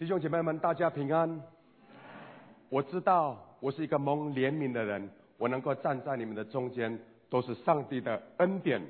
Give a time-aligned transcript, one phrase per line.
[0.00, 1.42] 弟兄姐妹们，大家平安。
[2.70, 8.80] 我知道我是一个蒙怜悯的人，我能够站在你们的中间，都是上帝的恩典，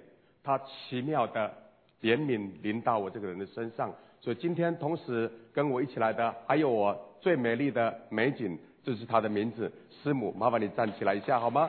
[0.45, 1.53] 他奇妙的
[2.01, 3.93] 怜悯临到我这个人的身上。
[4.21, 9.73] 所以今天同时跟我一起来的，还有我最美丽的美景，就是她的名字
[10.05, 10.31] 师母。
[10.39, 11.69] 麻烦你站起来一下好吗？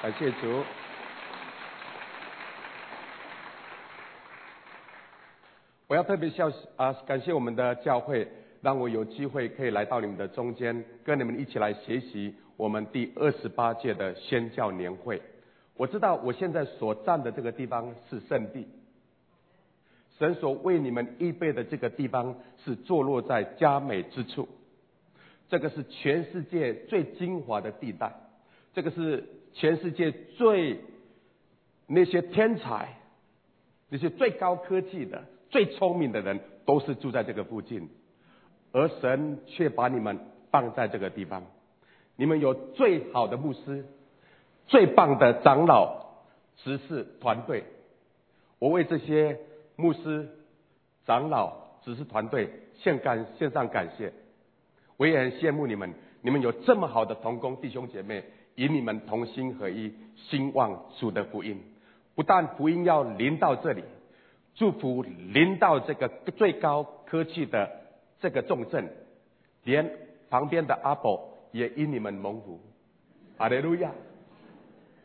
[0.00, 0.62] 感谢主。
[5.88, 8.28] 我要特别笑啊，感谢我们的教会，
[8.60, 15.22] 让我有机会可以来到你们的中间，跟你们一起来学习我们第二十八届的宣教年会。
[15.78, 18.68] 我知道我现在所站的这个地方是圣地，
[20.18, 24.46] 神所为你们预备的这个地方是坐落在佳美之处，
[25.48, 28.12] 这个是全世界最精华的地带，
[28.74, 29.24] 这个是
[29.54, 30.80] 全世界最
[31.86, 32.94] 那些天才，
[33.88, 35.24] 那些最高科技的。
[35.50, 37.88] 最聪明的人都是住在这个附近，
[38.72, 40.18] 而神却把你们
[40.50, 41.44] 放在这个地方。
[42.16, 43.86] 你们有最好的牧师，
[44.66, 46.06] 最棒的长老、
[46.56, 47.64] 执事团队。
[48.58, 49.38] 我为这些
[49.76, 50.28] 牧师、
[51.06, 54.12] 长老、执事团队献感献上感谢。
[54.96, 58.24] 我也很羡慕你们，你们有这么好的同工弟兄姐妹，
[58.56, 61.62] 与你们同心合一，兴旺主的福音。
[62.16, 63.84] 不但福音要临到这里。
[64.58, 67.70] 祝福临到这个最高科技的
[68.18, 68.88] 这个重镇，
[69.62, 69.88] 连
[70.28, 72.58] 旁边的阿伯也因你们蒙福，
[73.36, 73.92] 阿利路亚！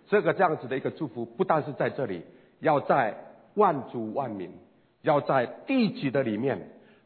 [0.07, 2.23] 这个这样子的一个祝福，不但是在这里，
[2.61, 3.15] 要在
[3.53, 4.49] 万主万民，
[5.03, 6.59] 要在地级的里面，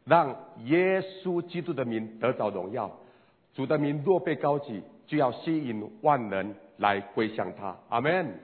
[0.05, 2.89] 让耶稣基督的名得着荣耀。
[3.53, 7.77] 主的名若被高举，就要吸引万人来归向他。
[7.89, 8.39] 阿门。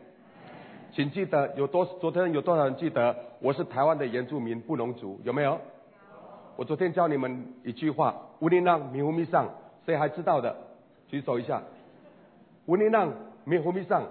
[0.95, 5.59] 请记得有多昨天有多少人记得我是台湾的原住民布农族有没有？
[6.55, 9.49] 我昨天教你们一句话：乌尼浪米胡米上，
[9.87, 10.55] 谁还知道的？
[11.07, 11.63] 举手一下。
[12.67, 13.11] 乌尼浪
[13.43, 14.03] 米胡米上，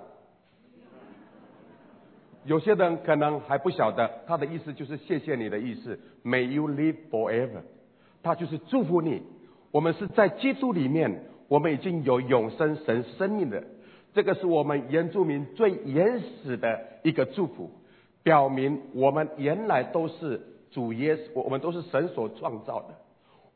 [2.44, 6.00] 有些人可能还不晓得，他的意思就是谢谢你的意思。
[6.24, 7.60] May you live forever，
[8.24, 9.22] 他就是祝福你。
[9.70, 13.62] 我们是在基督里面，我们已经有永生神生命的。
[14.14, 17.70] 这个是我们原住民最原始的一个祝福，
[18.22, 20.40] 表明我们原来都是
[20.70, 22.88] 主耶稣，我们都是神所创造的，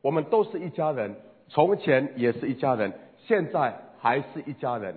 [0.01, 1.15] 我们都是一家人，
[1.47, 4.95] 从前也是一家人，现在还是一家人。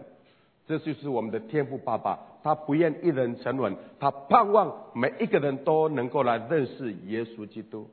[0.66, 7.86] 这就是我们的天父爸爸，他不愿一人沉沦，他盼望每一个人都能够来认识耶稣基督。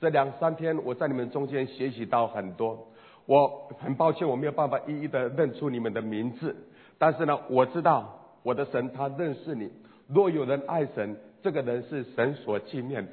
[0.00, 2.88] 这两三天我在你们中间学习到很多，
[3.26, 6.56] 我很抱歉我没有办法一一的认出你们的名字。
[7.00, 9.70] 但是呢，我知道我的神他认识你。
[10.06, 13.12] 若有人爱神，这个人是神所纪念的。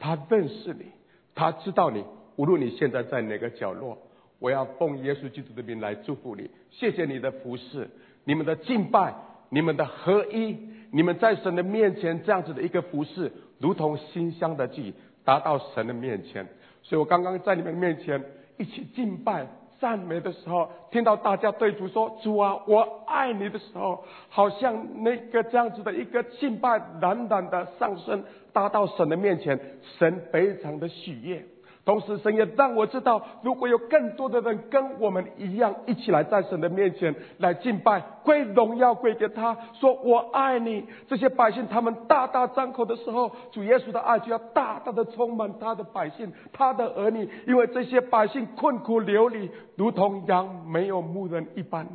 [0.00, 0.86] 他认识你，
[1.32, 2.04] 他知道你。
[2.34, 3.96] 无论你现在在哪个角落，
[4.40, 6.50] 我要奉耶稣基督的名来祝福你。
[6.72, 7.88] 谢谢你的服侍，
[8.24, 9.14] 你们的敬拜，
[9.48, 10.56] 你们的合一，
[10.90, 14.92] 你们在神的面前这样子的一个服侍，如同馨香的祭，
[15.24, 16.48] 达到神的面前。
[16.82, 18.24] 所以我刚刚在你们面前
[18.58, 19.46] 一起敬拜。
[19.80, 29.58] 赞美的时候，听到大家对主说“主啊，我爱你”的时候，好像那个这样子的一个敬拜，冉冉的上升，达到神的面前，
[29.98, 31.42] 神非常的喜悦。
[31.82, 40.84] 同时，神也让我知道，如果有更多的人跟我们一样，一起来在神的面前来敬拜，归荣耀归给他，说我爱你。
[41.08, 47.28] 这些百姓他们大大张口的时候，主耶稣的爱就要大大的充满他的百姓，他的儿女。
[47.46, 51.88] 因为这些百姓困苦流离，如同羊没有牧人一般。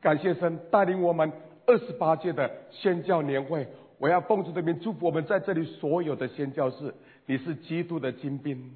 [0.00, 1.30] 感谢神带领我们
[1.66, 3.66] 二十八届的宣教年会，
[3.98, 6.94] 我要奉主的名祝福我们在这里所有的宣教士。
[7.26, 8.72] 你是基督的精兵。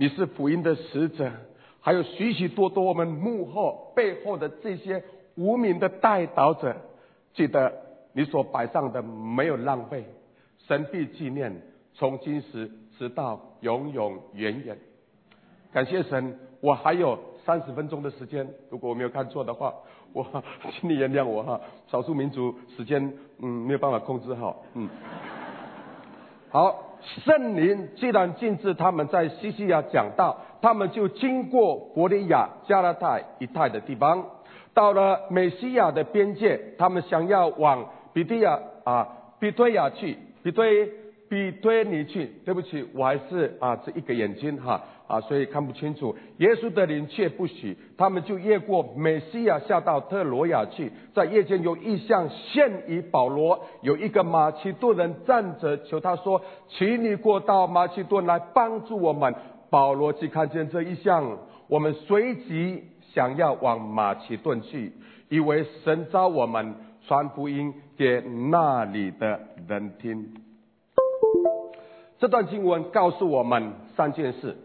[0.00, 1.30] 你是福音的使者，
[1.82, 6.74] 还有许许多多我们幕后背后的这些无名的代祷者，
[7.34, 7.70] 记得
[8.14, 10.06] 你所摆上的没有浪费，
[10.66, 11.54] 神必纪念，
[11.92, 14.78] 从今时直到永永远远。
[15.70, 19.74] 感谢神，我还有三十分钟的时间，如果我没有看错的话，
[20.14, 20.26] 我
[20.72, 24.88] 请你原谅我哈，少数民族时间嗯没有办法控制好，嗯，
[26.48, 26.86] 好。
[27.24, 34.24] 圣灵既然禁止他们在西西亚讲道，他们就经过伯利亚、加拉太一带的地方，
[34.74, 39.08] 到了美西亚的边界，他们想要往比利亚啊
[39.38, 40.86] 比推亚去，比推
[41.28, 42.26] 比推尼去。
[42.44, 44.80] 对不起，我还是啊这一个眼睛哈。
[45.10, 46.14] 啊，所以看不清楚。
[46.38, 50.92] 耶稣的灵却不许，他们就越过美西亚下到特罗亚去。
[51.12, 56.40] 在夜间有异象现于保罗，有一个马其顿人站着求他说
[56.70, 59.34] ：“请你过到马其顿来帮助我们。”
[59.68, 64.92] 保罗去看见这一项，我们随即想要往马其顿去，
[65.28, 66.74] 以为神召我们
[67.06, 68.20] 传福音给
[68.50, 70.34] 那里的人听。
[72.18, 74.56] 这段经文告诉我们三件事：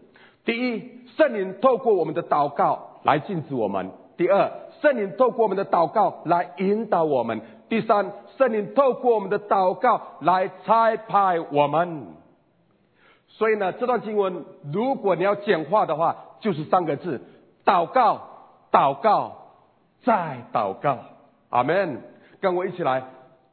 [0.46, 4.50] 第一，圣灵透过我们的祷告来禁止我们；第二，
[4.80, 12.06] 圣灵透过我们的祷告来引导我们；第三，圣灵透过我们的祷告来差派我们。
[13.28, 17.20] 所以呢，这段经文如果你要简化的话，就是三个字：
[17.64, 18.20] 祷告，
[18.70, 19.32] 祷告，
[20.04, 20.98] 再祷告。
[21.50, 22.00] 阿门。
[22.38, 23.02] 跟我一起来，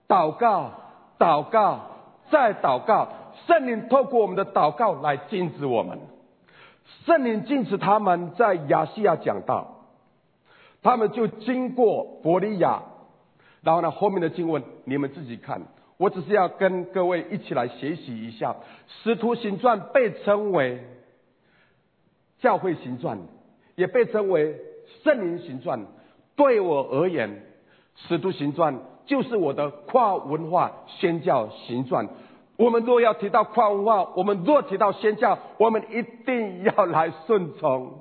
[0.07, 0.69] 祷告，
[1.17, 1.79] 祷告，
[2.29, 3.07] 再祷告。
[3.47, 5.97] 圣灵透过我们的祷告来禁止我们。
[7.05, 9.85] 圣灵禁止他们在亚细亚讲道，
[10.81, 12.83] 他们就经过伯利亚，
[13.61, 15.61] 然后呢，后面的经文你们自己看。
[15.97, 18.51] 我只是要跟各位一起来学习一下，
[18.87, 20.83] 《使徒行传》被称为
[22.39, 23.19] 教会行传，
[23.75, 24.59] 也被称为
[25.03, 25.85] 圣灵行传。
[26.35, 27.29] 对我而言，
[28.07, 28.75] 《使徒行传》
[29.05, 32.07] 就是我的跨文化宣教行传。
[32.57, 37.87] 我们若要提到跨文化，我们若提到宣教，我们一定要来顺从《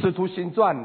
[0.00, 0.76] 使徒行传》。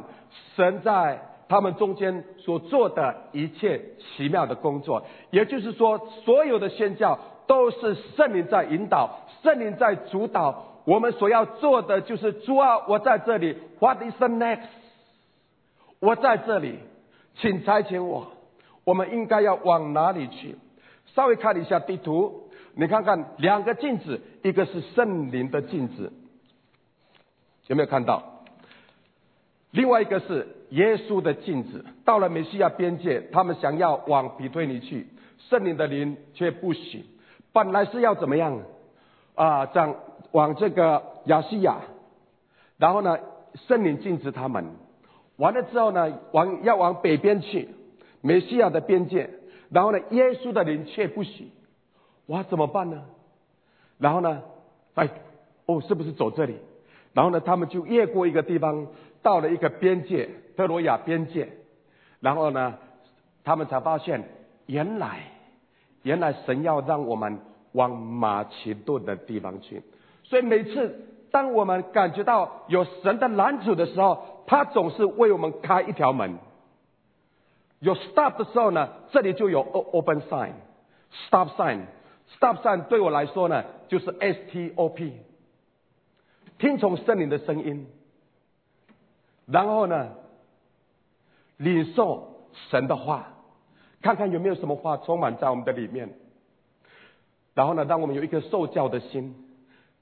[0.55, 1.27] 神在。
[1.51, 9.09] 他们中间所做的一切奇妙的工作，也就是说，所有的宣教都是圣灵在引导，
[9.43, 10.63] 圣灵在主导。
[10.85, 14.69] 我们所要做的就是主啊，我在这里，What is the next？
[15.99, 16.79] 我在这里，
[17.35, 18.31] 请差遣我。
[18.85, 20.55] 我们应该要往哪里去？
[21.13, 26.11] 稍微看一下地图，你看看两个镜子，一个是圣灵的镜子，
[27.67, 28.43] 有没有看到？
[29.71, 35.07] 另外一个是耶稣的镜子，到了美西亚边界，他们想要往比推尼去，
[35.49, 37.05] 圣灵的灵却不许。
[37.53, 38.61] 本来是要怎么样
[39.35, 39.65] 啊？
[39.73, 39.95] 样
[40.31, 41.79] 往这个亚细亚，
[42.77, 43.17] 然后呢，
[43.67, 44.65] 圣灵禁止他们。
[45.37, 47.69] 完了之后呢，往要往北边去，
[48.21, 49.29] 美西亚的边界，
[49.69, 51.49] 然后呢，耶稣的灵却不许。
[52.27, 53.03] 哇，怎么办呢？
[53.97, 54.41] 然后呢，
[54.95, 55.09] 哎，
[55.65, 56.57] 哦，是不是走这里？
[57.13, 58.87] 然后呢，他们就越过一个地方。
[59.23, 60.27] 到了一个边界，
[60.57, 61.47] 特罗亚边界，
[62.21, 62.73] 然后呢，
[63.43, 64.27] 他们才发现，
[64.65, 65.19] 原来，
[66.01, 67.37] 原来神要让我们
[67.73, 69.83] 往马其顿的地方去。
[70.23, 76.39] 所以每次当我们感觉到有神的拦阻的时候，他总是为我们开一条门。
[77.77, 81.81] 有 stop 的时候呢，这里就有 open sign，stop sign
[82.35, 84.99] Stop sign 对我来说呢，就是 stop，
[86.57, 87.87] 听从圣灵的声音。
[89.45, 90.11] 然后呢，
[91.57, 93.33] 领受神的话，
[94.01, 96.09] 看看有没有什么话充满在我们的里面。
[97.53, 99.35] 然后呢，让我们有一颗受教的心。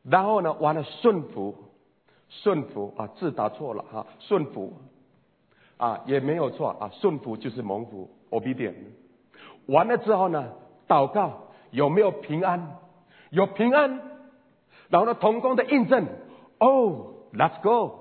[0.03, 1.55] 然后呢，完了顺服，
[2.29, 4.73] 顺服啊，字打错了哈，顺服
[5.77, 8.75] 啊也没有错啊，顺服就是蒙福，obedient。
[9.65, 10.53] 完了之后呢，
[10.87, 12.77] 祷告有没有平安？
[13.29, 14.01] 有平安。
[14.89, 16.07] 然后呢，同工的印证
[16.59, 17.95] 哦，Let's go。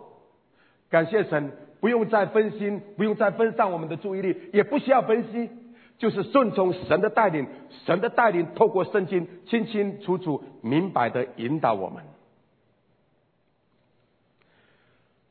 [0.90, 5.50] 感谢神，不用再分心，不用再分散我们的注意力，也不需要分析，
[5.98, 7.46] 就是顺从神的带领。
[7.84, 12.02] 神的带领透过圣经清清楚楚、明白的引导我们。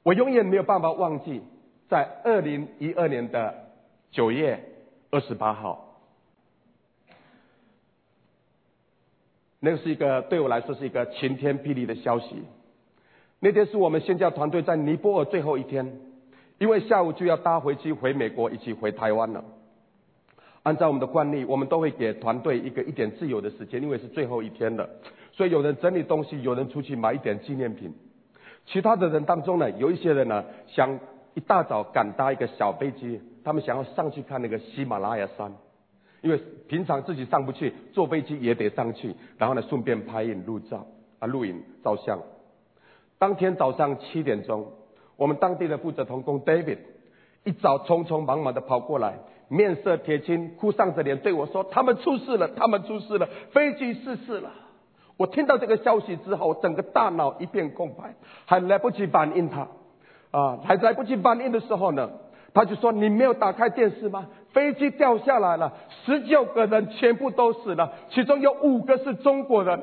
[0.03, 1.41] 我永远没有办法忘记，
[1.89, 3.55] 在二零一二年的
[4.11, 4.63] 九月
[5.09, 5.86] 二十八号，
[9.59, 12.43] 那个是一个对我来说是一个晴天霹雳的消息。
[13.39, 15.99] 那天是我们宣教团队在尼泊尔最后一天，
[16.57, 19.43] 因为下午就要搭飞机回美国，一起回台湾了。
[20.63, 24.89] 按照我们的惯例，我们都会给团队一个一点自由的时间，因为是最后一天了。
[25.31, 27.93] 所以有人整理东西，有人出去买一点纪念品。
[28.65, 30.99] 其他的人当中呢，有一些人呢想
[31.35, 35.53] 一大早赶搭一个小飞机，他们想要上去看那个喜马拉雅山，
[36.21, 40.85] 因为平常自己上不去，坐飞机也得上去，然后呢顺便拍影录照
[41.19, 42.19] 啊录影照相。
[43.19, 44.71] 当天早上七点钟，
[45.15, 46.79] 我们当地的负责同工 David
[47.43, 54.51] 一早匆匆忙忙的跑过来，面色铁青，哭丧着脸对我说：“他们出事了，他们出事了，飞机失事了。”
[55.17, 58.13] 我听到这个消息之后，整个大脑一片空白，
[58.45, 59.67] 还来不及反应他，
[60.31, 62.11] 啊，还来不及反应的时候呢，
[62.53, 64.27] 他就说：“你没有打开电视吗？
[64.53, 65.73] 飞机掉下来了，
[66.05, 69.81] 十九个人全部都死了，其中有五个是中国人。”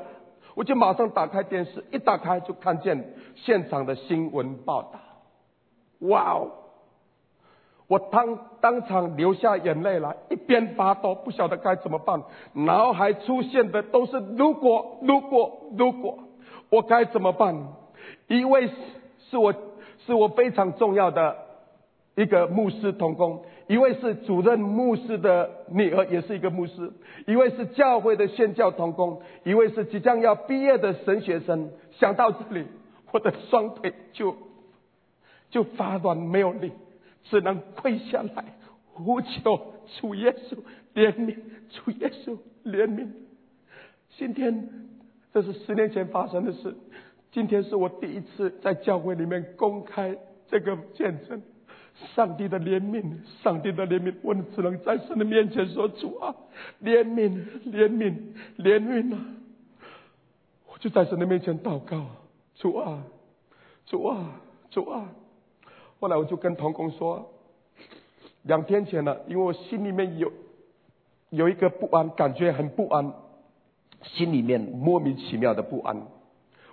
[0.55, 4.99] 我就马上打开电视，一打开就看见现场的新闻报道。
[6.07, 6.51] 哇哦！
[7.87, 12.23] 我当当场流下眼泪来，一边发抖，不晓得该怎么办。
[12.53, 16.19] 脑海出现的都是如果，如果，如果，
[16.69, 17.73] 我该怎么办？
[18.27, 18.69] 一位
[19.29, 19.53] 是我
[20.05, 21.35] 是我非常重要的
[22.15, 26.91] 一个牧师同工，一位是主任牧师的女儿，也是一个牧师，
[27.25, 31.71] 一位是教会的宣教同工，一位是即将要毕业的神学生。
[31.93, 32.67] 想到这里，
[33.11, 34.35] 我的双腿就
[35.49, 36.71] 就发软，没有力，
[37.23, 38.45] 只能跪下来
[38.93, 40.57] 呼求主耶稣
[40.93, 41.35] 怜悯，
[41.69, 43.07] 主耶稣怜悯。
[44.17, 44.69] 今天
[45.33, 46.75] 这是十年前发生的事。
[47.31, 50.15] 今天是我第一次在教会里面公开
[50.47, 51.41] 这个见证，
[52.15, 56.35] 上帝的怜悯，上帝的怜悯，我只能在神的面前说主啊，
[56.83, 58.13] 怜悯，怜悯，
[58.57, 59.19] 怜悯啊！
[60.71, 62.05] 我就在神的面前祷告，
[62.55, 63.03] 主啊，
[63.85, 65.09] 主啊，主啊！
[66.01, 67.31] 后来我就跟童工说，
[68.43, 70.31] 两天前呢，因为我心里面有
[71.29, 73.13] 有一个不安，感觉很不安，
[74.03, 76.07] 心里面莫名其妙的不安。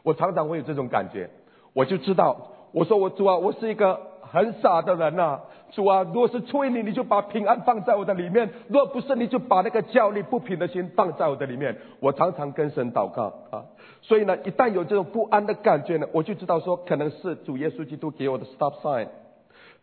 [0.02, 1.31] 我常常会有这种感觉，
[1.75, 4.00] 我就知道，我说我主啊，我是一个
[4.33, 5.41] 很傻的人呐，
[5.73, 11.77] 主啊，如果是催你，你就把平安放在我的里面；若不是，你就把那个焦虑不平的心放在我的里面。
[12.01, 13.65] 我常常跟神祷告啊，
[14.01, 19.09] 所以呢，一旦有这种不安的感觉呢，我就知道说，可能是主耶稣基督给我的 stop sign，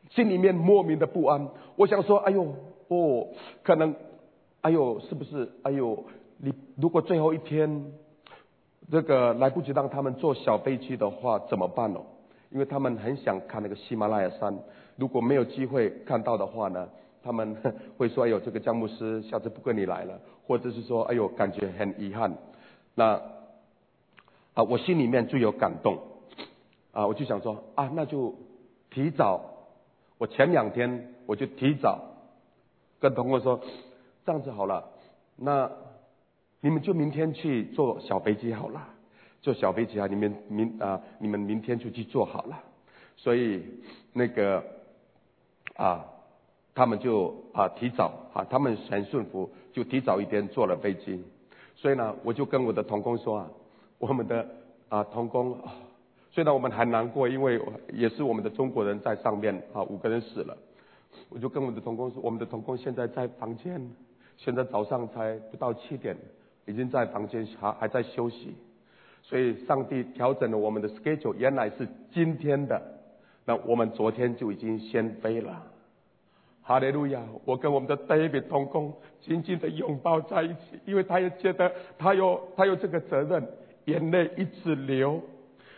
[0.10, 1.48] 心里面莫名的不安。
[1.76, 2.56] 我想说，哎呦，
[2.88, 3.28] 哦，
[3.64, 3.94] 可能，
[4.62, 5.50] 哎呦，是不是？
[5.64, 6.04] 哎呦，
[6.38, 7.94] 你如果最后一天。
[8.92, 12.00] 这个来不及让他们坐小飞机的话怎么办呢？
[12.52, 14.58] 因为他们很想看那个喜马拉雅山，
[14.96, 16.88] 如果没有机会看到的话呢，
[17.24, 17.56] 他们
[17.98, 22.36] 会说：“哎呦，这个姜牧师下次不跟你来了。”或者是说：“哎呦，感觉很遗憾。”
[22.96, 23.22] 那
[24.54, 26.00] 啊，我心里面最有感动
[26.92, 28.36] 啊，我就想说啊，那就
[28.90, 29.42] 提早。
[30.18, 32.00] 我前两天我就提早
[33.00, 33.60] 跟同工说，
[34.26, 34.90] 这样子好了，
[35.36, 35.72] 那。
[36.62, 38.90] 你们就明天去坐小飞机好了，
[39.42, 40.08] 坐小飞机啊！
[40.08, 42.64] 你们明啊，你们明天就去坐好了。
[43.16, 43.64] 所以
[44.14, 44.64] 那个
[45.76, 46.06] 啊，
[46.74, 51.24] 他们就啊提早啊，他们很顺服，就提早一天坐了飞机。
[51.76, 53.50] 所以呢，我就跟我的同工说啊，
[53.98, 54.48] 我们的
[54.90, 55.58] 啊同工，
[56.32, 57.62] 虽然我们很难过，因为
[57.94, 60.58] 也是我们的中国人在上面啊，五个人死了。
[61.30, 63.90] 我就跟我的同工说，我们的同工现在在房间，
[64.38, 66.16] 现在早上才不到七点。
[66.66, 68.54] 已经在房间还还在休息，
[69.30, 72.82] 所以上帝调整了我们的 schedule，原来是今天的，
[73.46, 75.68] 那我们昨天就已经先飞了。
[76.64, 77.22] 哈利路亚！
[77.46, 83.48] 我跟我们的 David 同工紧紧的拥抱在一起，因为他也觉得他有他有这个责任，
[83.86, 85.22] 眼泪一直流。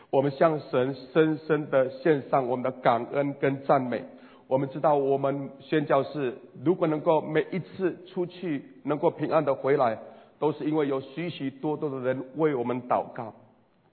[0.10, 4.02] 我们向神深深的献上我们的感恩跟赞美。
[4.48, 10.00] 我们知道，我们宣教士如果能够每一次出去能够平安的回来。
[10.40, 13.32] 都是因为有许许多多的人为我们祷告，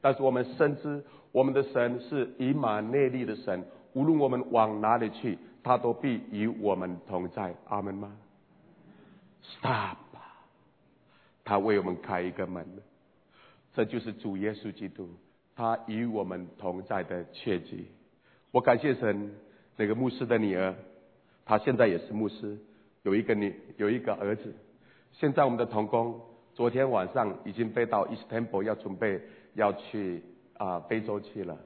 [0.01, 7.55] 但是我们深知我们的神是以马内利的神，无论我们往哪里去，他都必与我们同在。
[7.69, 8.17] 阿门吗
[9.43, 9.97] ？Stop！
[11.45, 12.65] 他为我们开一个门，
[13.75, 15.09] 这就是主耶稣基督，
[15.57, 17.89] 他与我们同在的契机。
[18.51, 19.35] 我感谢神，
[19.77, 20.75] 那个牧师的女儿，
[21.45, 22.57] 她现在也是牧师，
[23.03, 24.55] 有一个女，有一个儿子。
[25.13, 26.21] 现在我们的童工。
[26.55, 29.23] 昨天晚上已经飞到伊斯坦布尔，要准备
[29.59, 30.23] 要去
[30.57, 31.59] 啊非洲去了。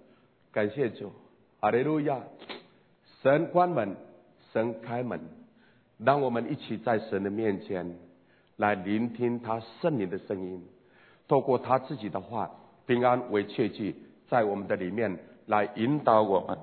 [0.51, 1.13] 感谢主，
[1.61, 2.19] 哈利路亚！
[3.23, 3.95] 神关门，
[4.51, 5.21] 神开门，
[5.99, 7.97] 让我们一起在神的面前
[8.57, 10.67] 来聆听他圣灵的声音，
[11.29, 12.51] 透过他自己的话，
[12.87, 13.95] 平安为切记，
[14.29, 16.59] 在我们的里面来引导我们。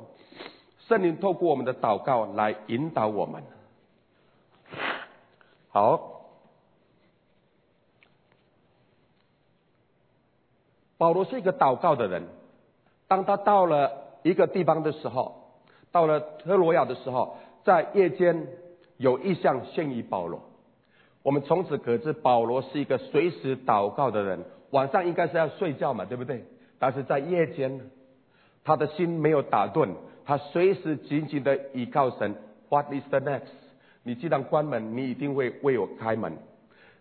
[0.88, 3.44] 圣灵透过我们的祷告来引导我们。
[5.70, 6.19] 好。
[11.00, 12.24] 保罗是一个祷告的人。
[13.08, 13.92] 当他到了
[14.22, 15.34] 一个地方的时候，
[15.92, 18.48] 到了特罗亚的时候，在夜间
[18.98, 20.42] 有异象献于保罗。
[21.24, 24.44] 我们从此可知，保罗是一个随时祷告的人。
[24.72, 26.44] 晚上应该是要睡觉嘛，对不对？
[26.78, 27.90] 但是在夜间，
[28.64, 32.36] 他的心没有打盹，他随时紧紧的倚靠神。
[32.70, 33.48] What is the next？
[34.04, 36.38] 你既然关门，你一定会为我开门。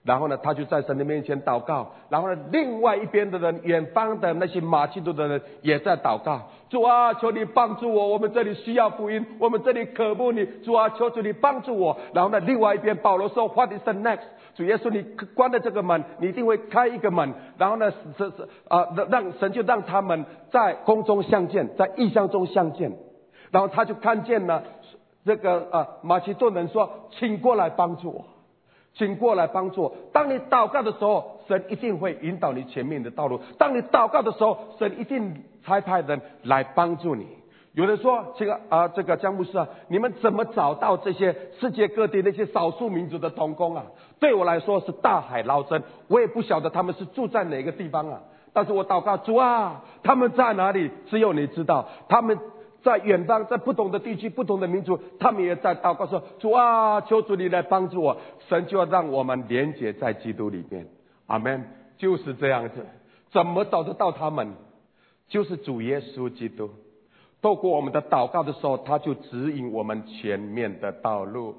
[0.08, 1.86] 然后呢，他就在神的面前祷告。
[2.08, 6.40] 然后呢，另外一边的人，远方的那些马其顿的人也在祷告。
[6.70, 10.46] 主啊，求你帮助我，我们这里需要福音，我们这里渴慕你。
[10.64, 11.94] 主啊，求主你帮助我。
[12.14, 14.24] 然后呢，另外一边保罗说：“What is the next？”
[14.54, 15.02] 主耶稣，你
[15.34, 17.34] 关了这个门，你一定会开一个门。
[17.58, 22.96] 然后呢，是是啊，让神就让他们在空中相见，在异象中相见。
[23.50, 24.62] 然后他就看见了
[25.26, 28.24] 这个啊马其顿人说：“请过来帮助我。”
[28.98, 29.90] 请过来帮助。
[30.12, 33.40] 当你祷告的时候，神一定会引导你前面的道路。
[33.56, 37.26] 当你祷告的时候，神一定差派人来帮助你。
[37.74, 43.84] 有人说：“这个啊，这个江牧师啊，你们怎么找到这些世界各地那些少数民族的童工啊？”
[44.18, 48.20] 对我来说是大海捞针，我也不晓得他们是住在哪个地方啊。
[48.52, 50.90] 但是我祷告主啊，他们在哪里？
[51.06, 51.86] 只有你知道。
[52.08, 52.36] 他们
[52.88, 58.16] 在远方，在不同的地区、不同的民族，他们也在祷告说：“主啊，求主你来帮助我。”
[58.48, 60.86] 神就要让我们连接在基督里面。
[61.26, 61.62] 阿门。
[61.98, 62.86] 就是这样子。
[63.30, 64.54] 怎么找得到他们？
[65.28, 66.70] 就是主耶稣基督。
[67.42, 71.56] 透过我们的祷告的时候，他就指引我们前面的道路。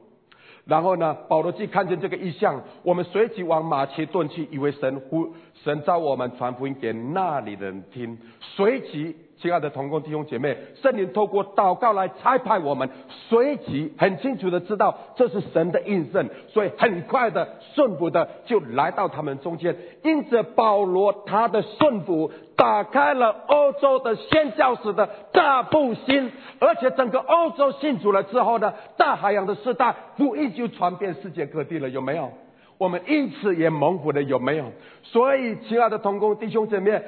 [0.65, 5.33] 然后呢，保罗既看见这个意象，我们随即往马其顿去，以为神呼
[5.63, 8.17] 神召我们传福音给那里的人听。
[8.39, 12.89] 随即，亲爱的同工弟兄姐妹，圣灵透过祷告来差派我们，
[13.29, 19.75] 随即很清楚的知道这是神的应圣，所以很快的顺服的就来到他们中间。
[20.03, 22.31] 因着保罗他的顺服。
[22.59, 26.29] 打开了欧洲的宣教史的大步心，
[26.59, 32.29] 而且整个欧洲信主了之后呢，大海洋的时代福音就传遍世界各地了，有没有？
[32.77, 34.65] 我们因此也蒙福了，有没有？
[35.03, 37.01] 所以，亲爱的同工弟兄姐妹，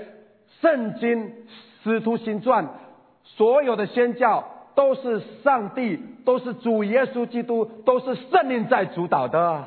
[0.62, 1.34] 圣经
[1.84, 2.68] 使徒行传
[3.24, 4.44] 所有的宣教
[4.76, 9.64] 都是上帝，都是主耶稣基督，都是圣灵在主导的。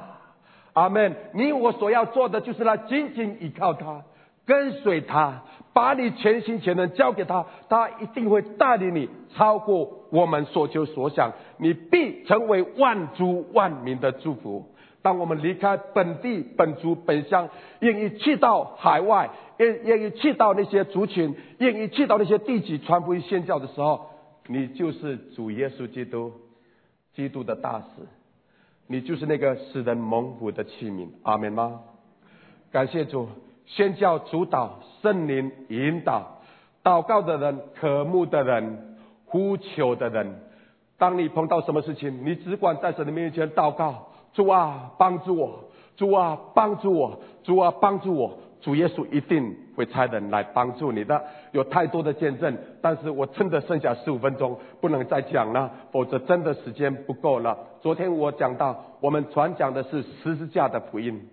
[0.72, 1.14] 阿门。
[1.34, 4.02] 你我所要做的就是来紧紧依靠他。
[4.46, 5.42] 跟随他，
[5.72, 14.66] 把你全心全能交给他，他一定会带领你超过我们所求所想，你必成为万族万民的祝福。
[15.04, 24.06] 当我们离开本地本族本乡，愿意去到海外，愿愿意去到那些族群，愿意去到那些地级传福音宣教的时候，
[24.46, 26.32] 你就是主耶稣基督，
[27.14, 28.02] 基督的大使，
[28.86, 31.08] 你就是那个使人蒙福的器皿。
[31.22, 31.82] 阿门吗？
[32.72, 33.28] 感谢主。
[33.66, 36.38] 宣教主导，圣灵引导，
[36.82, 38.96] 祷告的人、渴慕的人、
[39.26, 40.40] 呼求的人。
[40.96, 45.64] 当你碰到什么事情，你只管在神的面前祷告：主啊，帮助我！
[45.96, 47.20] 主啊，帮助我！
[47.42, 48.38] 主啊，帮助我！
[48.60, 51.22] 主耶稣一定会差人来帮助你的。
[51.52, 57.56] 有太多的见证，但是我真的剩下十五分钟，不能再讲了，否则真的时间不够了。
[57.80, 61.28] 昨天我讲到，我们传讲的是十字架的福音，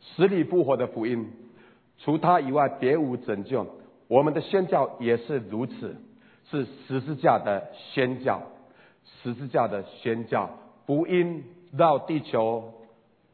[0.00, 1.26] 死里复活的福音。
[1.98, 3.66] 除他以外，别无拯救。
[4.06, 5.96] 我们的宣教也是如此，
[6.50, 8.42] 是十字架的宣教，
[9.22, 10.50] 十字架的宣教。
[10.86, 11.42] 福音
[11.76, 12.72] 绕地球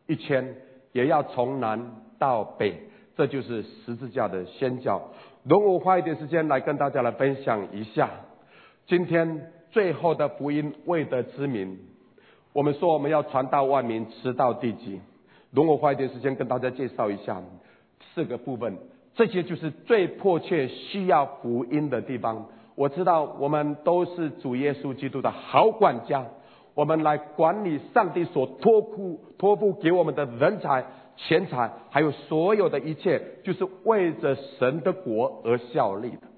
[0.07, 0.55] 一圈，
[0.93, 2.75] 也要从南到北，
[3.17, 5.03] 这就是十字架的宣教。
[5.45, 8.11] 容我花一点时间来跟大家来分享一下，
[8.87, 11.79] 今天最后的福音未得之名。
[12.53, 15.01] 我们说我们要传到万民，直到地极。
[15.51, 17.43] 容我花一点时间跟大家介绍一下。
[18.15, 18.77] 四个部分，
[19.15, 22.49] 这些就是最迫切需要福音的地方。
[22.75, 26.27] 我知道我们都是主耶稣基督的好管家，
[26.75, 30.85] 我们来管理上帝所托付托付给我们的人才、
[31.17, 36.29] 钱财，还有所有的一切，就是为着神的国而效力的。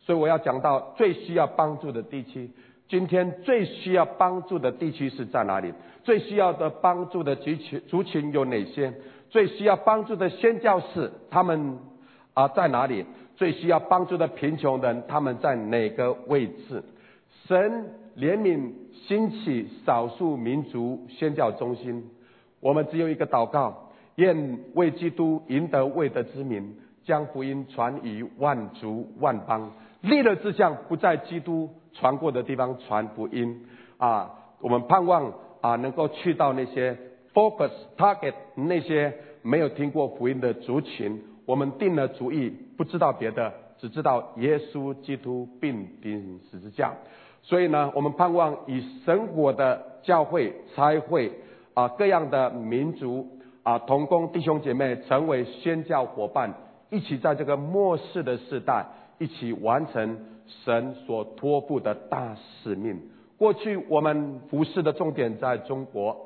[0.00, 2.50] 所以我要讲到最需要帮助的地区。
[2.88, 5.72] 今天最需要帮助的地区是在哪里？
[6.04, 8.94] 最需要的帮助的族群族群有哪些？
[9.28, 11.78] 最需要帮助的宣教士，他们
[12.34, 13.04] 啊在哪里？
[13.34, 16.84] 最需要帮助的贫穷人，他们在哪个位置？
[17.48, 18.72] 神怜悯
[19.06, 22.10] 兴起少数民族宣教中心，
[22.60, 29.72] 我们只有一个祷告：愿为基督赢得未得之名，将福音传于万族万邦。
[30.00, 33.66] 立了志向，不在基督传过的地方传福音
[33.98, 34.30] 啊！
[34.60, 36.96] 我们盼望啊，能够去到那些。
[37.34, 46.94] Focus target 那些没有听过福音的族群，我们定了主意，不知道别的，只知道耶稣基督并钉十字架。
[47.48, 51.32] 所以呢，我们盼望以神国的教会、差会
[51.74, 53.28] 啊各样的民族
[53.62, 56.52] 啊同工弟兄姐妹成为宣教伙伴，
[56.90, 58.84] 一起在这个末世的时代，
[59.18, 60.18] 一起完成
[60.64, 63.00] 神所托付的大使命。
[63.38, 66.16] 过去我们服侍的重点在中国。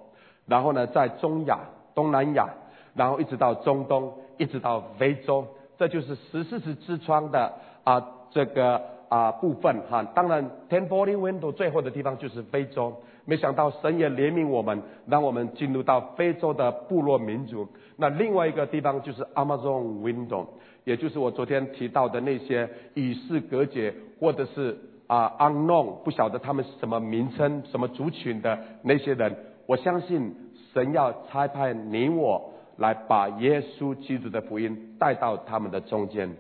[0.47, 1.61] 然后呢，在中亚、
[1.95, 2.49] 东南亚，
[2.95, 5.47] 然后一直到中东，一直到非洲，
[5.79, 7.53] 这就是十四次之窗的
[7.85, 10.03] 啊这个啊部分哈。
[10.15, 12.97] 当然，Ten Forty Window 最后的地方就是非洲。
[13.27, 17.69] 没想到神也怜悯我们，让我们进入到非洲的部落民族。
[17.97, 20.47] 那另外一个地方就是 Amazon Window，
[20.85, 29.37] 也就是我昨天提到的那些与世隔绝或者是啊 unknown 不晓得他们是什么名称、什么族群的那些人。
[29.67, 30.35] 我相信
[30.73, 36.35] 神要差派你我来把耶稣基督的福音带到他们的中间。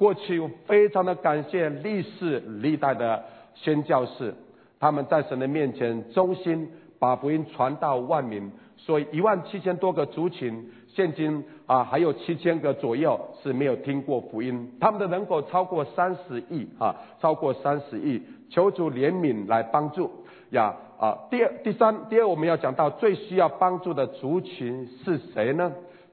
[0.00, 3.22] 过去非常的感谢历史历代的
[3.54, 4.32] 宣教士，
[4.78, 6.66] 他们在神的面前忠心，
[6.98, 8.50] 把福音传到万民。
[8.78, 14.72] 所以一万七千多个族群，现今啊还有七千个左右是没有听过福音。
[14.80, 20.10] 他们的人口超过三十亿啊，超过三十亿，求主怜悯来帮助
[20.52, 21.18] 呀啊！
[21.30, 25.70] 第二、第三、第二，我们要讲到最需要帮助的族群是谁呢？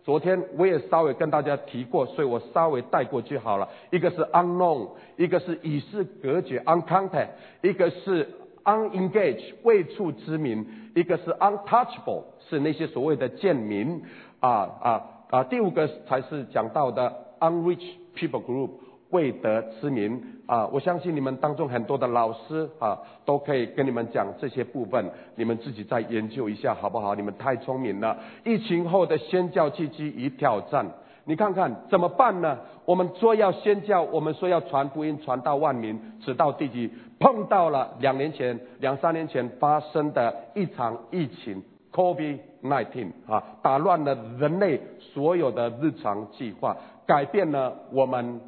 [0.08, 3.67] 昨天我也稍微跟大家提过，所以我稍微带过去好了。
[3.91, 7.28] 一个是 unknown，一个是与世隔绝 uncontact，
[7.62, 8.26] 一个是
[8.63, 10.65] unengaged 未处之民，
[10.96, 14.02] 一个是 untouchable 是那些所谓的贱民
[14.39, 14.50] 啊
[14.82, 15.43] 啊啊！
[15.43, 18.70] 第五个才是讲到的 unreached people group。
[19.10, 20.67] 未得之民啊！
[20.67, 27.15] 我相信你们当中很多的老师啊，都可以跟你们讲这些部分，你们自己再研究一下好不好？
[27.15, 28.17] 你们太聪明了。
[28.43, 30.86] 疫情后的宣教契机与挑战，
[31.24, 32.58] 你看看怎么办呢？
[32.84, 48.41] 我们说要宣教，我们说要传福音，传到万民，直到地极，碰到了两年前、两三年前发生的一场疫情 COVID-19 啊，打乱了人类所有的日常计划，改变了我们。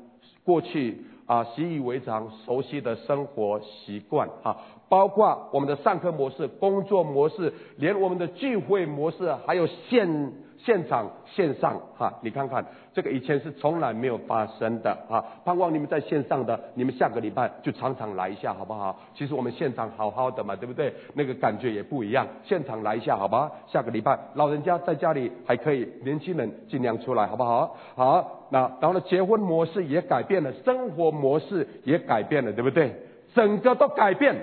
[0.49, 4.57] 过去啊习以为常、熟悉的生活习惯啊，
[4.89, 10.33] 包括我们的上课模式、工作模式，连我们的聚会模式，还有现。
[10.65, 15.23] 现场线上哈，你看看这个以前是从来没有发生的啊！
[15.45, 18.99] 盼望你们在线上的，你们下个礼拜就常常来一下好不好？
[19.15, 20.93] 其实我们现场好好的嘛，对不对？
[21.13, 23.49] 那个感觉也不一样，现场来一下好吧？
[23.67, 27.75] 下个礼拜老人家在家里还可以，年轻人尽量出来好不好？
[27.95, 32.93] 好，那然后呢，结婚模式也改变了，生活模式也改变了，对不对？
[33.33, 34.35] 整个都改变，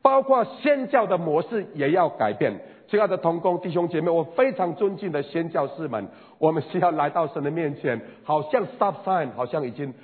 [0.00, 2.54] 包括宣教的模式也要改变。
[2.92, 9.94] 亲爱的同工弟兄姐妹，我非常尊敬的宣教士们，我们需要来到神的面前，好像 stop sign，好像已经，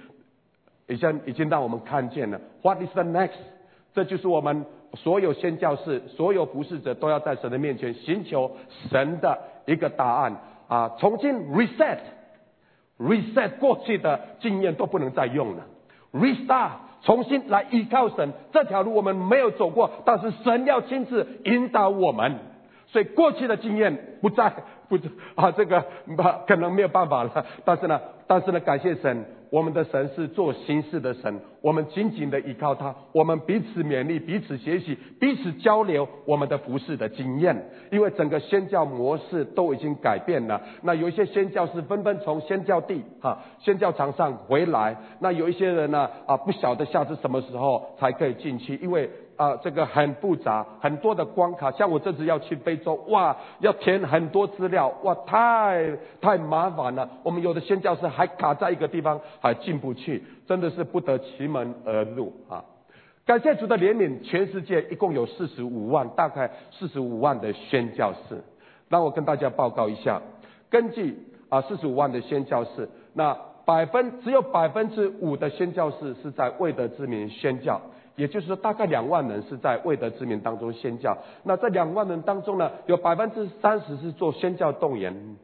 [0.86, 2.40] 已经已经让我们看见了。
[2.62, 3.36] What is the next？
[3.92, 8.52] 这就是我们所有宣教士、所有服侍者都要在神的面前寻求
[8.88, 10.96] 神的一个答案啊！
[10.98, 15.66] 重新 reset，reset 过去的经验都不能再用了
[16.14, 16.70] ，restart，
[17.02, 18.32] 重新来依靠神。
[18.50, 22.34] 这条路我们没有走过，但是神要亲自引导我们。
[22.90, 24.50] 所以过去的经验不在，
[24.88, 24.96] 不
[25.34, 25.84] 啊，这个
[26.46, 27.46] 可能没有办法了。
[27.64, 37.70] 但是呢，但是呢，感谢神，我们的神是做新事的神，我们紧紧的依靠他，我们彼此勉励，彼此学习，彼此交流我们的服饰的经验。
[37.92, 40.62] 因为整个宣教模式都已经改变了。
[40.82, 49.10] 那有一些宣教士纷纷从宣教地哈宣教场上回来，那有一些人呢啊不晓得下次什么时候才可以进去，因为。
[49.38, 51.70] 啊，这个很复杂，很多的关卡。
[51.70, 57.08] 像我这次要去非洲，哇，要填很多资料，哇，太太麻烦了。
[57.22, 62.64] 我们有的宣教士还卡在一个地方，还进不去，真的是不得其门而入啊！
[63.24, 68.42] 感谢主的怜悯，全世界一共有四十五万，大概四十五万的宣教士。
[68.88, 70.20] 让我跟大家报告一下，
[70.68, 71.16] 根据
[71.48, 77.80] 啊四十五万的宣教士，那百分只有百分之五的宣教士是在未得之名宣教。
[78.18, 81.16] 也就是说，大概两万人是在未得之名当中宣教。
[81.44, 85.36] 那这两万人当中呢，有百分之三十是做宣教动员，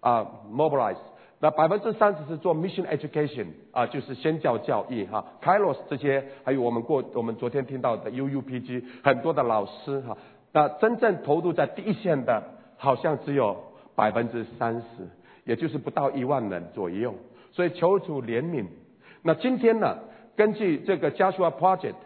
[0.00, 0.96] 啊，mobilize。
[1.38, 5.22] 那百分之三十是做 mission education，啊，就是宣教教育哈。
[5.42, 10.16] Kairos 这些，还有我们过我们昨天听到的 UUPG，很多的老师哈。
[10.52, 12.42] 那真正投入在第一线的，
[12.78, 13.54] 好像只有
[13.94, 14.86] 百分之三十，
[15.44, 17.14] 也就是不到一万人左右。
[17.52, 18.64] 所以求主怜悯。
[19.22, 19.98] 那今天呢？
[20.38, 21.96] 根据这个 Joshua Project，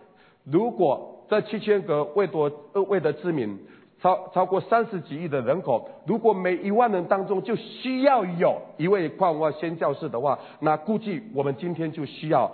[0.45, 2.51] 如果这七千个未多
[2.89, 3.59] 未得之民，
[4.01, 12.51] 超超过三十几亿的人口，如果每一万人当中就需要有一位矿物宣教士的话，那估计我们今天就需要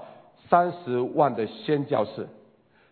[0.48, 2.26] 三十万的宣教士，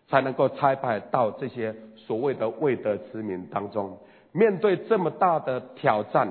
[0.07, 3.97] 才能够差派到这些所谓的未得之民当中。
[4.31, 6.29] 面对这么大的挑战。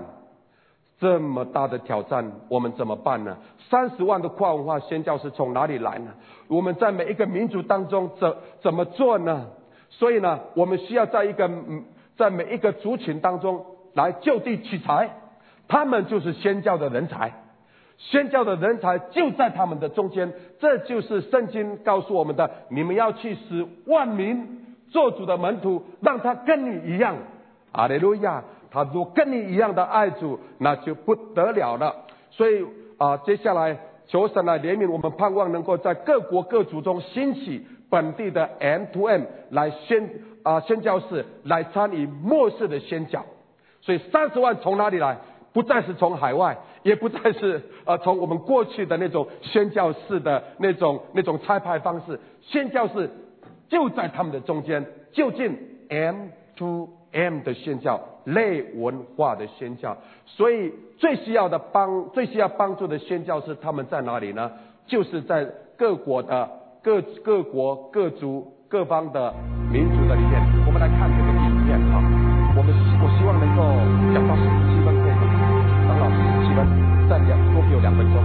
[0.98, 3.36] 这么大的挑战，我们怎么办呢？
[3.68, 6.12] 三十万的跨文化宣教是从哪里来呢？
[6.48, 9.46] 我们在每一个民族当中怎怎么做呢？
[9.90, 11.50] 所以呢，我们需要在一个
[12.16, 15.10] 在每一个族群当中来就地取材，
[15.68, 17.32] 他们就是宣教的人才，
[17.98, 27.16] 宣教的人才就在他们的中间，这就是圣经告诉我们的：你们要去使万民做主的门徒，让他跟你一样。
[27.72, 28.42] 阿利路亚。
[28.76, 31.96] 他如果跟你一样的爱主，那就不得了了。
[32.30, 32.62] 所以
[32.98, 40.10] 啊，接下来求神来怜悯我们，盼望能够在各国各族中兴起本地的 M to M 来宣
[40.42, 43.24] 啊宣教士来参与末世的宣教。
[43.80, 45.16] 所以三十万从哪里来？
[45.54, 53.08] 不再是从海外，也不再是呃从我们过去的那种宣教式的那种那种差派方式，宣教士
[53.70, 55.56] 就在他们的中间，就近
[55.88, 59.96] M to M 的宣教，类文化的宣教。
[60.24, 64.50] 所以最需要的帮，最需要帮助的宣教是，他们在哪里呢？
[64.86, 66.48] 就是在各国的
[66.82, 69.34] 各各国各族各方的
[69.72, 70.40] 民族的里面。
[70.66, 72.02] 我们来看这个影片哈，
[72.56, 73.62] 我们我希望能够
[74.14, 75.06] 讲到十七分钟，
[75.88, 76.16] 等老师
[76.46, 76.86] 七分。
[77.08, 78.18] 再两多有两分钟，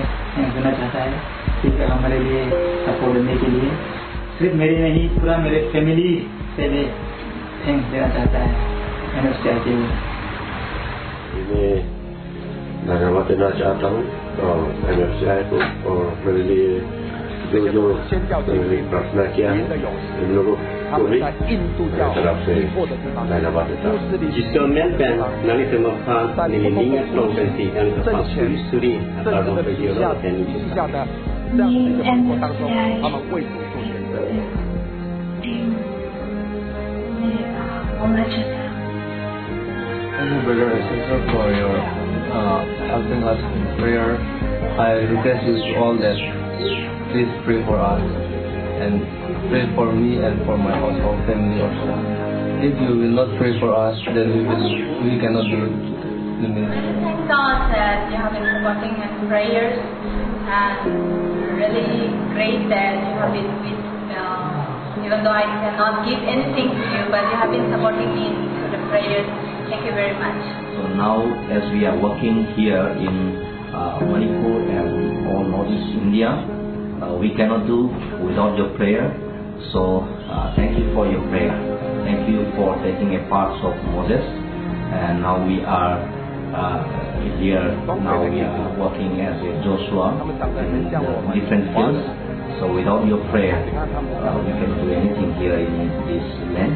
[0.54, 1.12] सुनना चाहता है।
[1.62, 2.44] ठीक है हमारे लिए
[2.86, 3.70] सपोर्ट देने के लिए।
[4.40, 6.84] सिर्फ़ मेरे नहीं पूरा मेरे फैमिली से भी
[7.68, 8.50] थैंक्स देना चाहता है।
[9.14, 9.76] मैंने उससे आके
[11.32, 11.70] मैं
[12.88, 14.04] धन्यवाद देना चाहता हूँ,
[14.40, 15.04] और मैंने
[15.44, 15.58] को,
[15.90, 17.01] और मेरे लिए
[40.22, 41.78] Thank you very much for your
[42.32, 44.16] uh, helping us in prayer,
[44.80, 45.76] I request you.
[45.76, 49.04] all that please pray for us and
[49.52, 51.92] pray for me and for my household family also.
[52.64, 54.64] If you will not pray for us, then we will
[55.04, 55.60] we cannot do
[56.40, 56.88] the ministry.
[57.04, 63.34] Thank God that you have been supporting in prayers and really great that you have
[63.36, 63.82] been with
[64.16, 68.32] uh, even though I cannot give anything to you but you have been supporting me
[68.56, 69.28] through the prayers.
[69.68, 70.40] Thank you very much.
[70.80, 73.36] So now as we are working here in
[73.76, 76.61] uh, Manipur and all Northeast India,
[77.02, 77.90] uh, we cannot do
[78.22, 79.10] without your prayer.
[79.74, 81.54] So uh, thank you for your prayer.
[82.06, 84.22] Thank you for taking a part of Moses.
[84.22, 85.98] And now we are
[86.52, 86.84] uh,
[87.40, 87.64] here,
[88.04, 92.04] now we are working as a Joshua in uh, different fields.
[92.60, 96.76] So without your prayer, uh, we can do anything here in this land.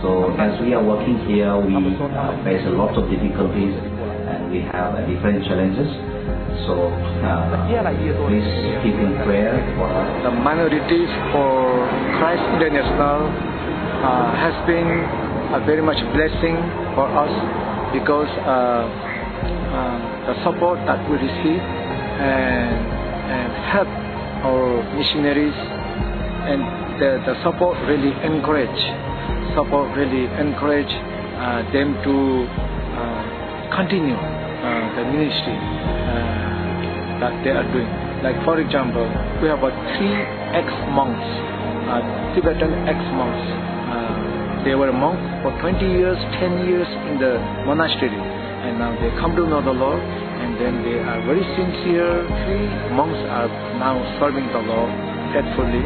[0.00, 4.62] So as we are working here, we uh, face a lot of difficulties and we
[4.62, 6.07] have different challenges.
[6.66, 7.66] So uh,
[8.26, 8.48] please
[8.82, 10.08] keep in prayer for us.
[10.24, 11.86] the minorities for
[12.18, 13.30] Christ International
[14.02, 14.88] uh, has been
[15.54, 16.56] a very much blessing
[16.94, 17.32] for us
[17.92, 18.84] because uh,
[19.74, 22.74] uh, the support that we receive and,
[23.30, 23.88] and help
[24.44, 25.56] our missionaries
[26.50, 26.60] and
[27.00, 28.82] the, the support really encourage
[29.54, 30.90] support really encourage
[31.38, 32.46] uh, them to
[32.98, 36.47] uh, continue uh, the ministry uh,
[37.20, 37.90] that they are doing.
[38.22, 39.06] Like for example,
[39.42, 40.16] we have uh, three
[40.54, 41.28] ex-monks,
[41.86, 42.02] uh,
[42.34, 43.44] Tibetan ex-monks.
[43.90, 48.18] Uh, they were monks for 20 years, 10 years in the monastery,
[48.66, 52.26] and now they come to know the Lord, and then they are very sincere.
[52.46, 54.90] Three monks are now serving the Lord
[55.30, 55.84] faithfully,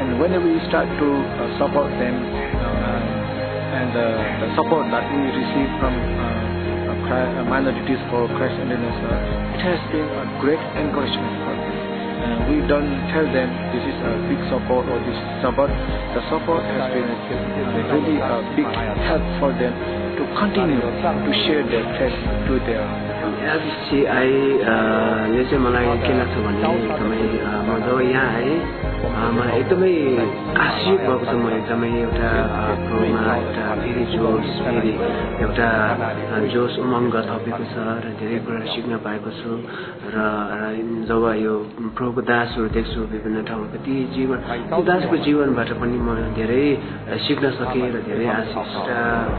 [0.00, 4.00] and whenever we start to uh, support them, uh, and uh,
[4.40, 6.33] the support that we receive from
[7.03, 9.17] uh, uh, Chri- uh, minorities for Christ International,
[9.55, 11.77] it has been a great encouragement for us.
[12.19, 15.71] Uh, we don't tell them this is a big support or this support.
[16.15, 18.67] The support has been uh, really a big
[19.07, 19.71] help for them
[20.19, 22.83] to continue to share their faith to their
[23.49, 29.92] एससिआईले चाहिँ मलाई के लाग्छ भने एकदमै अ, म जब यहाँ आएँ अ, मलाई एकदमै
[30.56, 32.30] आश्चर्य भएको छ म एकदमै एउटा
[32.84, 34.92] प्रोमा एउटा फेरि जोस फेरि
[35.44, 35.68] एउटा
[36.54, 39.50] जोस उमङ्ग थपेको छ र धेरै कुरा सिक्न पाएको छु।
[40.06, 40.16] र
[41.08, 41.54] जब यो
[41.92, 44.38] प्रभुको दासहरू देख्छु विभिन्न ठाउँमा ती जीवन
[44.88, 46.64] दासको जीवनबाट पनि म धेरै
[47.26, 48.92] सिक्न सकेँ र धेरै आशिष र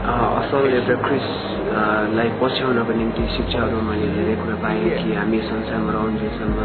[0.06, 6.58] अ, असल एउटा क्रिसलाई पछ्याउनको निम्ति शिक्षाहरू मैले धेरै कुरा पाएँ कि हामी संसारमा रहन्जेलसम्म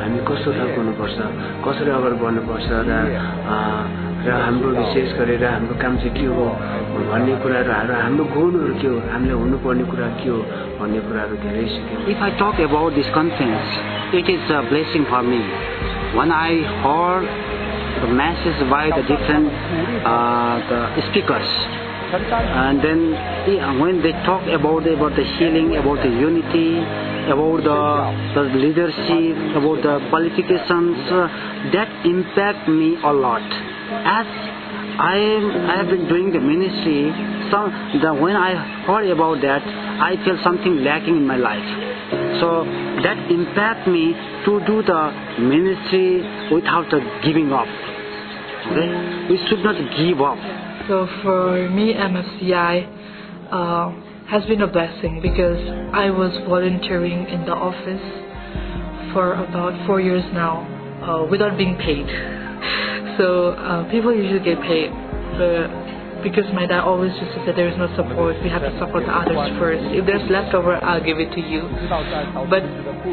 [0.00, 1.16] हामी कस्तो खालको हुनुपर्छ
[1.66, 2.16] कसरी अगाडि
[2.46, 2.92] गर्नुपर्छ र
[4.22, 6.44] र हाम्रो विशेष गरेर हाम्रो काम चाहिँ के हो
[7.10, 10.38] भन्ने कुराहरू हाम्रो गुणहरू के हो हामीलाई हुनुपर्ने कुरा के हो
[10.78, 15.22] भन्ने कुराहरू धेरै सिक्यौँ if I talk about this conference it is a blessing for
[15.30, 15.42] me
[16.14, 17.26] when I hear
[17.98, 19.50] the message by the different
[20.70, 21.52] the speakers
[22.06, 26.78] and then when they talk about about the healing, about the unity,
[27.26, 27.80] about the,
[28.34, 31.26] the leadership, about the qualifications, uh,
[31.74, 33.42] that impact me a lot.
[33.42, 34.26] As
[34.98, 37.10] I am, I have been doing the ministry,
[37.50, 38.54] some the when I
[38.86, 41.66] heard about that, I felt something lacking in my life.
[42.38, 42.64] So
[43.02, 44.14] that impact me
[44.46, 45.10] to do the
[45.42, 46.22] ministry
[46.54, 47.66] without the giving up.
[48.70, 48.88] Okay?
[49.28, 50.65] We should not give up.
[50.88, 53.90] So for me, MFCI uh,
[54.28, 55.58] has been a blessing because
[55.92, 60.62] I was volunteering in the office for about four years now
[61.02, 62.06] uh, without being paid.
[63.18, 64.90] So uh, people usually get paid,
[65.38, 69.06] but because my dad always to say there is no support, we have to support
[69.06, 69.82] the others first.
[69.90, 71.62] If there's leftover, I'll give it to you.
[72.50, 72.62] But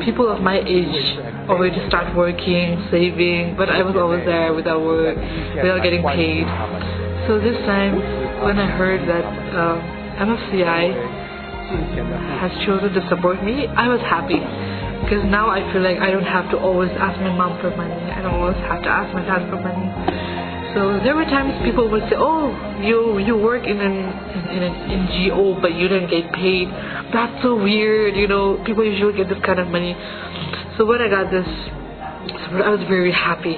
[0.05, 1.17] people of my age
[1.49, 7.02] already start working, saving, but I was always there without work, without getting paid.
[7.27, 7.95] So this time,
[8.43, 9.79] when I heard that uh,
[10.27, 10.91] MFCI
[12.39, 14.43] has chosen to support me, I was happy.
[15.03, 17.93] Because now I feel like I don't have to always ask my mom for money.
[17.93, 19.87] I don't always have to ask my dad for money.
[20.75, 23.95] So there were times people would say, "Oh, you you work in an
[24.51, 24.75] in an
[25.07, 26.67] NGO, but you don't get paid.
[27.13, 29.95] That's so weird." You know, people usually get this kind of money.
[30.77, 31.47] So when I got this,
[32.63, 33.57] I was very happy.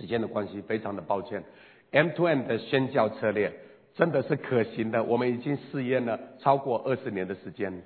[0.00, 1.44] 时间的关系，非常的抱歉。
[1.90, 3.52] M to M 的宣教策略
[3.94, 7.82] 真的是可行的，我们已经试验了超过二十年的时间，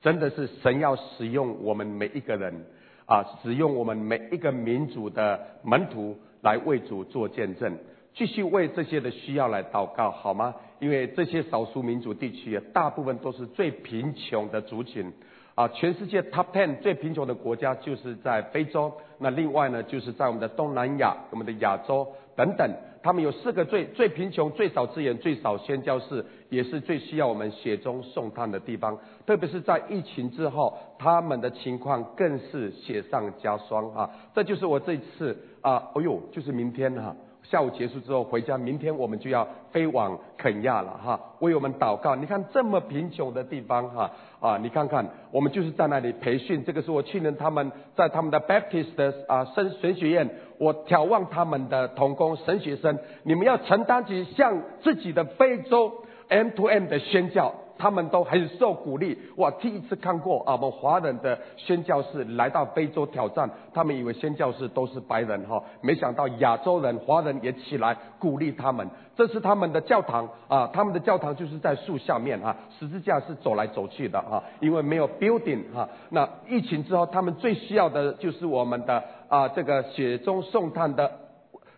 [0.00, 2.66] 真的是神要使用我们每一个人
[3.06, 7.78] 啊，使用我们每一个民族的门徒来为主做见证，
[8.14, 10.54] 继续为这些的需要来祷告，好吗？
[10.80, 15.12] 因为这些少数民族地区，大部分都是最贫穷的族群。
[15.54, 22.70] 啊，全世界 top ten 最贫穷的国家就是在非洲，那另外呢，就是在我们的东南亚、我们的亚洲等等，
[23.02, 28.98] 他们有四个最最贫穷、最少资源、最少宣教士，也是最需要我们雪中送炭的地方。
[29.26, 34.10] 特别是在疫情之后，他们的情况更是雪上加霜啊！
[34.34, 37.14] 这就是我这次啊，哎呦，就是明天哈。
[37.44, 42.14] 下午结束之后回家，明天我们就要飞往肯亚了哈，为我们祷告。
[42.14, 46.64] 你看这么贫穷的地方哈啊，你看看我们就是在那里培训。
[46.64, 55.92] 这个是我去年他们在他们的 Baptist 的啊神神学院，我眺望他们的童工神学生，你们要承担起向自己的非洲
[56.28, 57.52] M to M 的宣教。
[57.82, 59.18] 他们都很受鼓励。
[59.36, 68.88] 我第一次看过啊，我们华人的宣教士来到非洲挑战，他们以为宣教士都是白人哈，没想到亚洲人、华人也起来鼓励他们。
[69.16, 75.88] 这是他们的教堂啊，他们的教堂就是在树下面哈，十字架是走来走去的哈，因为没有 building 哈。
[76.10, 81.10] 那疫情之后，他们最需要的就是我们的啊这个雪中送炭的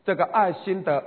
[0.04, 1.02] 这个爱心的。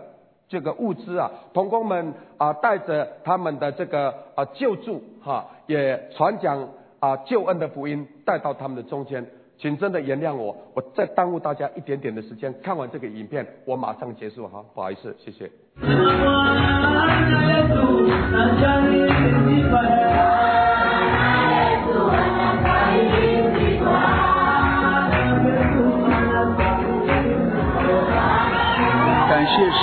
[0.50, 9.26] 这个物资啊，童工们啊，带着他们的这个啊救助哈，也传讲啊救恩的福音带到他们的中间，
[9.58, 15.52] 请真的原谅我，我再耽误大家一点点的时间，看完这个影片，我马上结束哈，不好意思，谢谢。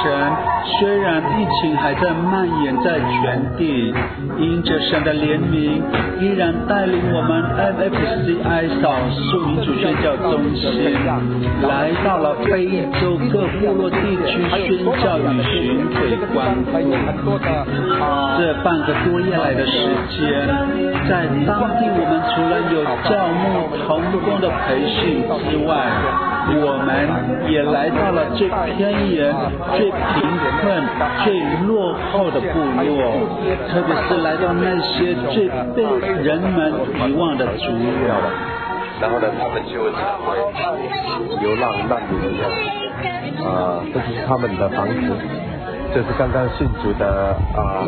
[0.04, 0.12] 神。
[0.64, 3.94] 虽然疫情还在蔓延在全地，
[4.38, 5.80] 因着神的怜悯，
[6.20, 10.92] 依然带领我们 M F C I 少数民族宣教中心
[11.68, 12.66] 来到了非
[13.00, 16.56] 洲各部落地区宣教与巡回观。
[18.38, 19.72] 这半个多月来的时
[20.10, 20.48] 间，
[21.08, 23.42] 在当地我们除了有教牧
[23.86, 23.88] 同
[24.20, 25.72] 工的培训之外，
[26.60, 29.34] 我们也来到了最偏远、
[29.76, 30.34] 最贫。
[30.64, 30.72] 困
[31.24, 32.88] 最落后的部落，
[33.68, 35.84] 特别是来到那些最被
[36.22, 36.72] 人们
[37.04, 38.08] 遗忘的族人，
[39.00, 40.32] 然后呢，他们就成为
[41.40, 42.16] 流浪难民。
[43.44, 44.94] 啊，这就是他们的房子，
[45.92, 47.84] 这是刚刚信主的啊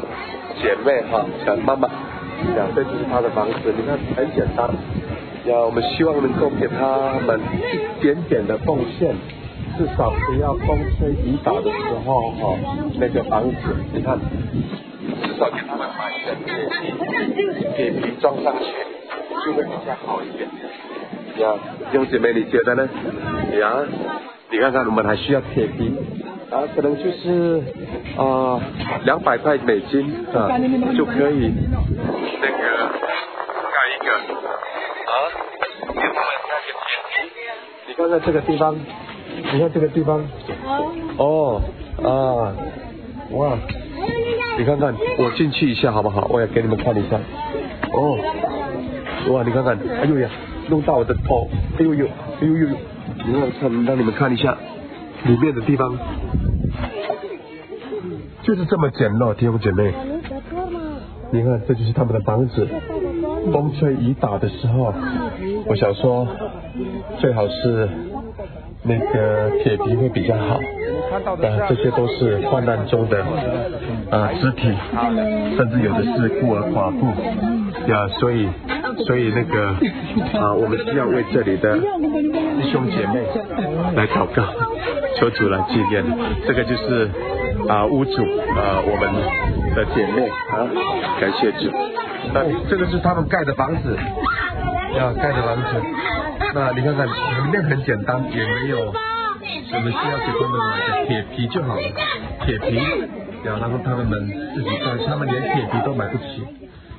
[0.61, 3.72] 姐妹哈，小妈妈，呀，这就是她的房子。
[3.74, 4.68] 你看很简单，
[5.47, 9.14] 呀，我们希望能够给他们一点点的奉献。
[9.78, 11.76] 至少不要风吹雨打的时
[12.07, 12.57] 候，哈，
[12.94, 13.57] 那个房子，
[13.92, 14.18] 你看，
[15.22, 17.44] 至少给他们买一个铁皮，
[17.76, 18.64] 铁皮装上去，
[19.44, 20.49] 就会比较好一点。
[21.38, 21.55] 呀，
[21.92, 22.88] 兄姐妹，你觉得呢？
[23.61, 23.84] 呀，
[24.51, 25.94] 你看看，我们还需要铁皮，
[26.51, 27.62] 啊，可能就是
[28.16, 28.59] 啊，
[29.05, 30.49] 两百块美金啊，
[30.97, 31.53] 就可以
[32.40, 32.88] 那个
[33.74, 34.11] 盖一个，
[35.05, 35.14] 啊，
[35.92, 36.24] 给他们。
[38.09, 40.24] 在这个地方，你看这个地方，
[41.18, 41.61] 哦
[42.02, 42.54] 啊，
[43.32, 43.59] 哇，
[44.59, 46.26] 你看看，我进去一下好不好？
[46.30, 47.18] 我也给你们看一下。
[47.92, 48.18] 哦，
[49.32, 50.28] 哇，你看看，哎呦呀，
[50.68, 51.48] 弄到我的头，
[51.78, 52.07] 哎呦呦，
[52.40, 52.68] 哎呦呦，
[53.24, 54.57] 你让看，让你们看一下
[55.24, 55.96] 里面的地方，
[58.42, 59.92] 就是这么简陋，弟兄姐妹。
[61.30, 62.66] 你看，这就是他们的房子。
[63.52, 64.92] 风吹雨打的时候，
[65.66, 66.26] 我想说，
[67.18, 67.88] 最好是
[68.82, 70.60] 那个铁皮会比较好。
[71.06, 71.18] 啊，
[71.68, 73.24] 这些都是患难中的
[74.10, 74.72] 啊肢体，
[75.56, 77.06] 甚至有的是孤儿寡妇
[77.90, 78.48] 呀，所以
[79.06, 79.68] 所以那个
[80.38, 83.24] 啊，我们需要为这里的弟兄姐妹
[83.94, 84.42] 来祷告，
[85.18, 86.04] 求主来纪念。
[86.46, 87.08] 这个就是
[87.68, 88.22] 啊屋主
[88.56, 90.68] 啊我们的姐妹啊，
[91.20, 91.70] 感谢主。
[92.34, 93.96] 那这个是他们盖的房子，
[94.98, 95.82] 要盖的房子。
[96.55, 97.12] 那你看看里
[97.51, 98.92] 面很简单，也没有。
[99.72, 101.82] 我们需要给他们买个铁皮就好了，
[102.44, 102.80] 铁皮，
[103.44, 104.09] 然后他们
[104.55, 106.42] 自己盖，他们连铁皮都买不起，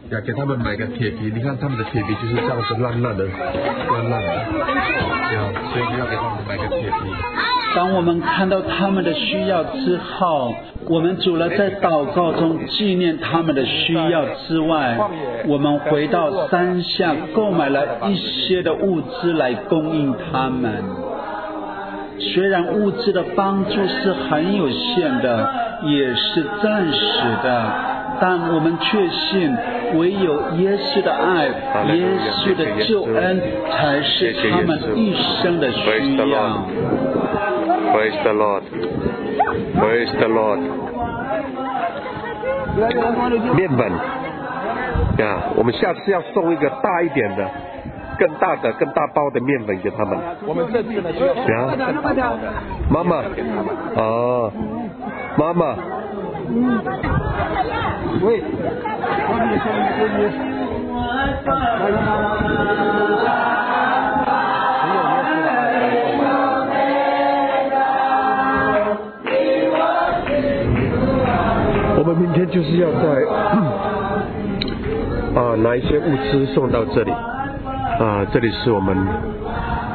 [0.09, 1.31] 要给他们买个铁皮。
[1.33, 6.95] 你看他们的铁皮就是这样子烂烂的，烂烂的，呀，所以要给他们买个铁皮。
[7.77, 10.51] 当我们看到他们的需要之后，
[10.89, 14.97] 我们除了在祷告中纪念他们的需要之外，
[15.45, 20.71] 我们回到山下购买了一些的物资来供应他们。
[22.19, 25.47] 虽然物资的帮助是很有限的，
[25.83, 27.71] 也是暂时的，
[28.19, 29.55] 但我们确信，
[29.99, 31.45] 唯有耶稣的爱、
[31.93, 32.07] 耶
[32.39, 36.65] 稣的救恩，才是他们一生的需要。
[37.93, 38.63] Praise the Lord,
[39.79, 40.59] Praise the Lord。
[43.55, 43.91] 面粉，
[45.17, 45.25] 呀，
[45.55, 47.49] 我们下次要送一个大一点的。
[48.19, 50.17] 更大的、更大包的面粉给他们。
[50.47, 52.51] 我们这次呢需要更大包的。
[52.89, 53.17] 妈妈，
[53.95, 54.51] 哦，
[55.37, 55.75] 妈妈。
[58.23, 58.41] 喂。
[59.29, 59.45] 我们
[72.19, 73.05] 明天就是要在
[75.35, 77.11] 啊拿一些物资送到这里。
[77.99, 78.95] 啊，这里是我们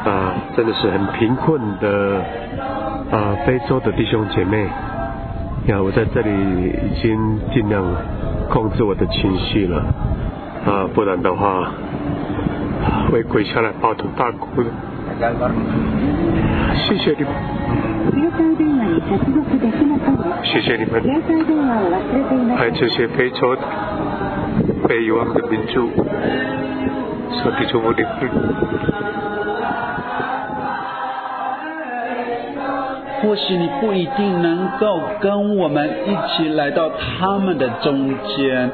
[0.05, 2.21] 啊，真的是很贫困的
[3.13, 4.67] 啊，非洲的弟兄姐妹。
[5.67, 7.85] 呀，我在这里已经尽量
[8.51, 9.79] 控制我的情绪了
[10.67, 11.71] 啊，不然的话
[13.11, 14.71] 会跪下来抱头大哭的。
[16.75, 17.33] 谢谢你们，
[20.45, 21.03] 谢谢你们，
[22.57, 23.63] 还有这些非洲的
[24.89, 25.89] 被遗忘的民族。
[33.23, 38.71] 或许你不一定能够跟我们一起来到他们的中间，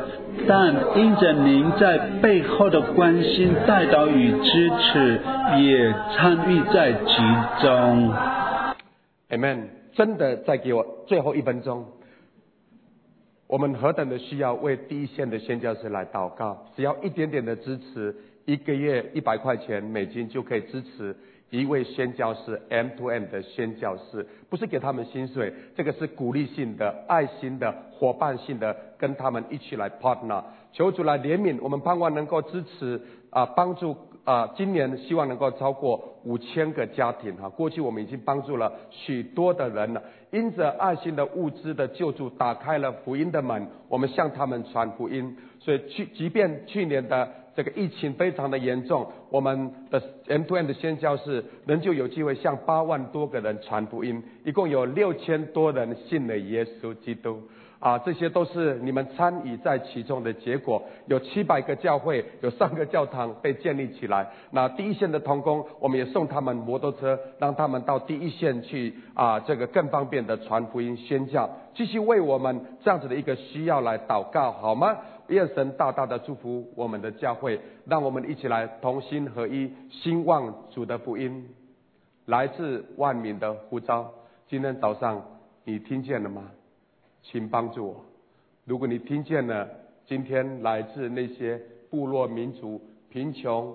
[0.49, 5.21] 但因着您在背后的关心、带导与支持，
[5.59, 7.23] 也参与在其
[7.63, 8.13] 中。
[9.31, 9.78] Amen！
[9.99, 11.85] 真的，再给我最后一分钟。
[13.49, 18.15] 我们何等的需要为第一线的宣教师来祷告，只要一点点的支持。
[18.45, 21.15] 一个月一百块钱美金就可以支持
[21.51, 33.95] 一位宣教师 M to M 的宣教师，不是给他们薪水，这个是鼓励性的、爱心的、伙伴性的，跟他们一起来 partner，求主来怜悯，我们盼望能够支持啊，帮助
[34.29, 47.27] 啊，今年希望能够超过五千个家庭哈，过去我们已经帮助了许多的人了，因着爱心的物资的救助，打开了福音的门，我们向他们传福音，所以去，即便去年的。
[47.59, 57.43] 这个疫情非常的严重，我们的 M to M 的宣教士仍旧有机会向八万多个人传福音，一共有六千多人信了耶稣基督。
[57.81, 60.83] 啊，这些都是你们参与在其中的结果。
[61.07, 64.29] 有七百个教会，有三个教堂被建立起来。
[64.51, 71.49] 那第一线的同工，我们也送他们摩托车，让他们到第一线去啊，这个更方便的传福音宣教。
[71.75, 74.97] 继续为我们这样子的一个需要来祷告，好吗？
[75.29, 81.49] 愿神大大的祝福我们的教会，让我们一起来同心合一，兴旺主的福音，
[82.27, 84.11] 来自万民的呼召。
[84.49, 85.23] 今天早上
[85.65, 86.51] 你听见了吗？
[87.23, 88.05] 请帮助我。
[88.65, 89.69] 如果你听见了
[90.07, 91.61] 今天来自那些
[91.91, 93.75] 部落民族贫穷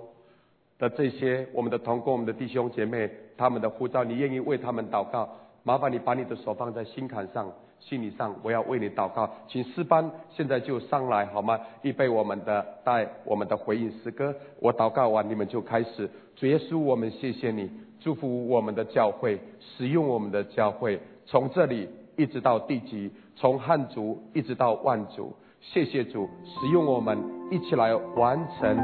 [0.79, 5.29] 的这些我们的同工、我们的弟兄姐妹他们的呼召，你愿意为他们祷告？
[5.61, 7.51] 麻烦你把你的手放在心坎上。
[7.89, 11.59] 心理上，我要为你祷告，请诗班现在就上来好吗？
[11.81, 16.09] 预备我们的带我们的回应诗歌，我祷告完你们就开始。
[16.35, 17.69] 主耶稣，我们谢谢你，
[17.99, 25.33] 祝福我们的教会，使用我们的教会，从这里一直到地极，从汉族一直到万族。
[25.61, 27.17] 谢谢主，使用我们
[27.51, 28.77] 一起来完成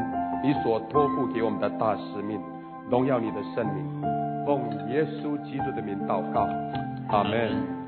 [0.43, 2.39] 你所托付给我们的大使命，
[2.89, 4.01] 荣耀你的圣名，
[4.45, 6.47] 奉耶稣基督的名祷告，
[7.09, 7.78] 阿门。